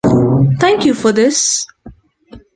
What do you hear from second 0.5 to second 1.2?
Thank you for